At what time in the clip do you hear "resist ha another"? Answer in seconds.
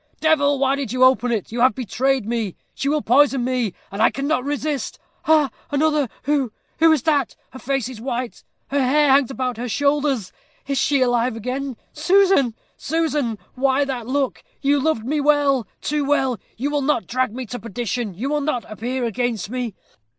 4.43-6.07